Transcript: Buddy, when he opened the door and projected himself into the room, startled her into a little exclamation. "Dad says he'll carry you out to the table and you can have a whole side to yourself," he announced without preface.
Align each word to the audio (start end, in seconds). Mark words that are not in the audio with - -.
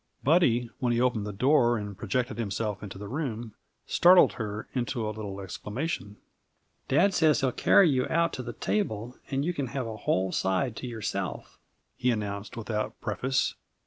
Buddy, 0.23 0.71
when 0.79 0.93
he 0.93 0.99
opened 0.99 1.27
the 1.27 1.31
door 1.31 1.77
and 1.77 1.95
projected 1.95 2.39
himself 2.39 2.81
into 2.81 2.97
the 2.97 3.07
room, 3.07 3.53
startled 3.85 4.33
her 4.33 4.67
into 4.73 5.07
a 5.07 5.11
little 5.13 5.39
exclamation. 5.39 6.17
"Dad 6.87 7.13
says 7.13 7.41
he'll 7.41 7.51
carry 7.51 7.87
you 7.87 8.07
out 8.09 8.33
to 8.33 8.41
the 8.41 8.53
table 8.53 9.15
and 9.29 9.45
you 9.45 9.53
can 9.53 9.67
have 9.67 9.85
a 9.85 9.97
whole 9.97 10.31
side 10.31 10.75
to 10.77 10.87
yourself," 10.87 11.59
he 11.97 12.09
announced 12.09 12.57
without 12.57 12.99
preface. 12.99 13.53